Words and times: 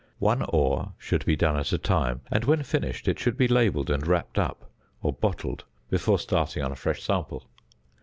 One 0.17 0.41
ore 0.49 0.93
should 0.97 1.25
be 1.27 1.35
done 1.35 1.55
at 1.57 1.71
a 1.71 1.77
time, 1.77 2.21
and 2.31 2.43
when 2.43 2.63
finished, 2.63 3.07
it 3.07 3.19
should 3.19 3.37
be 3.37 3.47
labelled 3.47 3.91
and 3.91 4.07
wrapped 4.07 4.39
up, 4.39 4.67
or 5.03 5.13
bottled, 5.13 5.63
before 5.91 6.17
starting 6.17 6.63
on 6.63 6.71
a 6.71 6.75
fresh 6.75 7.03
sample. 7.03 7.45